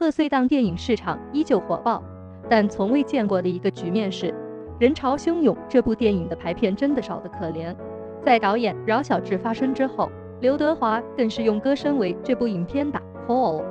[0.00, 2.02] 贺岁档电影市场依旧火爆，
[2.48, 4.34] 但从未见过的一个局面是，
[4.78, 5.54] 人潮汹涌。
[5.68, 7.76] 这部电影的排片真的少得可怜。
[8.24, 10.10] 在导演饶晓志发声之后，
[10.40, 13.62] 刘德华更是用歌声为这部影片打 call。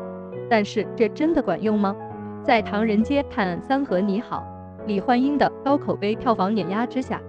[0.47, 1.96] 但是这真的管用吗？
[2.43, 4.46] 在《唐人街探案三》和《你好，
[4.85, 7.19] 李焕英》的高口碑票房碾压之下，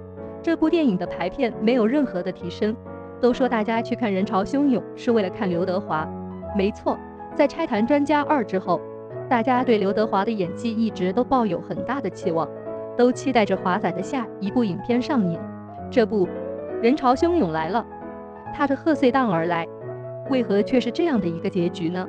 [0.42, 2.76] 这部电影的排片没有任何的提升。
[3.18, 6.06] 都说大家去看人潮汹涌是为了看刘德华，
[6.54, 6.98] 没错，
[7.34, 8.78] 在拆弹专家二之后。
[9.30, 12.48] 大家对刘德华的演技一直都抱有很大的期望，
[12.98, 15.39] 都期待着华仔的下一部影片上映。
[15.89, 16.29] 这部
[16.83, 17.87] 人潮汹涌来了，
[18.53, 19.65] 他的贺岁档而来，
[20.30, 22.05] 为何却是这样的一个结局呢？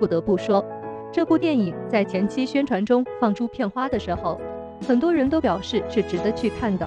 [0.00, 0.64] 不得不说，
[1.12, 4.40] 这部电影在前期宣传中放出片花的时候，
[4.84, 6.84] 很多人都表示是值得去看的。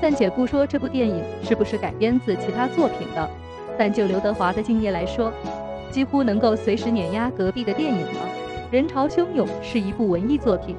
[0.00, 3.28] 暂且不说这部电影是不是改编自其他作品的，
[3.76, 5.32] 但就刘德华的敬业来说，
[5.90, 8.33] 几乎能够随时碾压隔壁的电影了。
[8.74, 10.74] 人潮汹涌是一部文艺作品，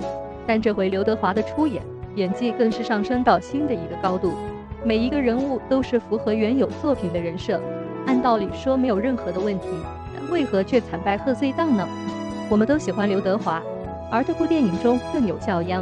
[0.45, 1.81] 但这回刘德华的出演
[2.15, 4.33] 演技更是上升到新的一个高度，
[4.83, 7.57] 每一个人物都是符合原有作品的人设，
[8.05, 9.69] 按道理说没有任何的问题，
[10.13, 11.87] 但为何却惨败贺岁档呢？
[12.49, 13.63] 我们都喜欢刘德华，
[14.11, 15.81] 而这部电影中更有肖央、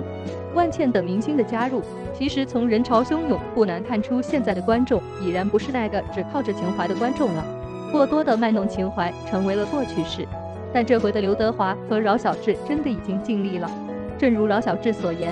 [0.54, 1.82] 万茜等明星的加入，
[2.14, 7.44] 其实从人潮汹涌不难看出，现在的观众已然不是那个只靠着情怀的观众了，
[7.92, 10.28] 过多的卖弄情怀成为了过去式。
[10.74, 13.70] 但这回的刘德华和饶晓志真的已经尽力了，
[14.18, 15.32] 正如饶晓志所言，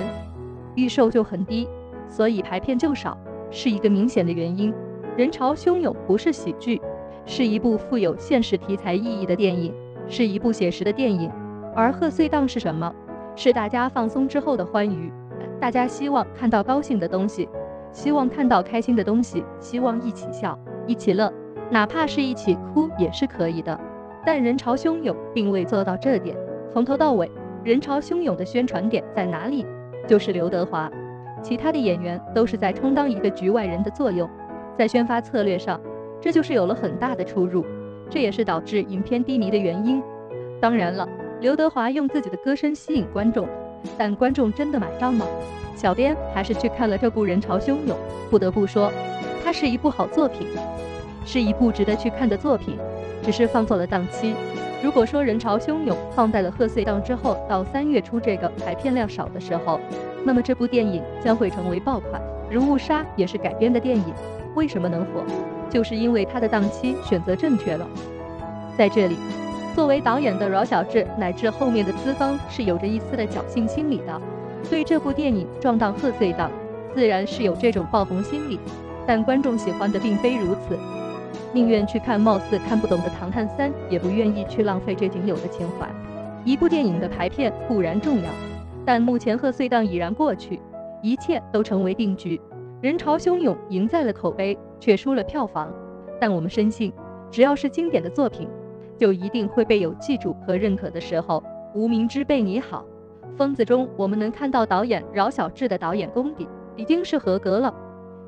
[0.76, 1.68] 预售就很低，
[2.08, 3.18] 所以排片就少，
[3.50, 4.72] 是一个明显的原因。
[5.18, 6.80] 人潮汹涌不是喜剧，
[7.26, 9.74] 是一部富有现实题材意义的电影，
[10.08, 11.30] 是一部写实的电影。
[11.76, 12.94] 而贺岁档是什么？
[13.36, 15.12] 是大家放松之后的欢愉，
[15.60, 17.50] 大家希望看到高兴的东西，
[17.92, 21.34] 希望看到开心的东西，希望一起笑，一起乐，
[21.70, 23.80] 哪怕是一起哭也是可以的。
[24.26, 26.36] 但人潮汹涌并未做到这点，
[26.72, 27.30] 从头到尾，
[27.64, 29.66] 人潮汹涌的宣传点在哪里？
[30.08, 30.92] 就是刘德华，
[31.42, 34.30] 其他的演员都是在充当一个局外人的作用，
[34.78, 35.80] 在宣发策略上，
[36.20, 37.66] 这就是有了很大的出入，
[38.10, 40.02] 这也是导致影片低迷的原因。
[40.60, 41.08] 当然了，
[41.40, 43.48] 刘德华用自己的歌声吸引观众，
[43.98, 45.26] 但观众真的买账吗？
[45.76, 47.98] 小编还是去看了这部《人潮汹涌》，
[48.30, 48.92] 不得不说，
[49.44, 50.48] 它是一部好作品，
[51.26, 52.78] 是一部值得去看的作品。
[53.22, 54.34] 只是放错了档期。
[54.84, 59.80] 如果说人潮汹涌放在了贺岁档之后，到三月初这个排片量少的时候，
[60.26, 62.22] 那么这部电影将会成为爆款。
[62.54, 64.14] 《如雾杀》也是改编的电影，
[64.56, 65.24] 为什么能火？
[65.70, 67.88] 就是因为它的档期选择正确了。
[68.78, 69.16] 在这里，
[69.76, 74.22] 作为导演的饶晓志乃至后面的资方是有着一丝的侥幸心理的，
[74.70, 76.52] 对这部电影撞到贺岁档，
[76.94, 78.60] 自然是有这种爆红心理。
[79.06, 80.78] 但观众喜欢的并非如此。
[81.54, 85.90] 宁愿去看貌似看不懂的《唐探三》，也不愿意去浪费这仅有的情怀。
[86.46, 88.30] 一部电影的排片固然重要，
[88.86, 90.62] 但目前贺岁档已然过去，
[91.02, 92.40] 一切都成为定局。
[92.80, 95.72] 人潮汹涌，赢在了口碑，却输了票房。
[96.20, 96.92] 但我们深信，
[97.30, 98.48] 只要是经典的作品，
[98.98, 101.44] 就一定会被有记住和认可的时候。
[101.74, 102.86] 无名之辈你好，
[103.38, 107.74] 疯子中我们能看到导演饶晓志的导演功底已经是合格了，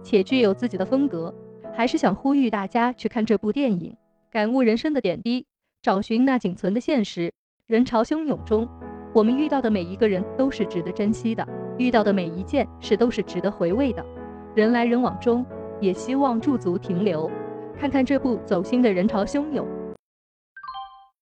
[0.04, 1.34] 且具有自己的风格。
[1.76, 3.98] 还是想呼吁大家去看这部电影，
[4.32, 5.46] 感悟人生的点滴，
[5.82, 7.32] 找寻那仅存的现实。
[7.66, 8.70] 人潮汹涌中，
[9.14, 11.48] 我们遇到的每一个人都是值得珍惜的，
[11.78, 14.06] 遇到的每一件事都是值得回味的。
[14.54, 15.44] 人来人往中，
[15.82, 17.30] 也希望驻足停留，
[17.76, 19.68] 看看这部走心的人潮汹涌。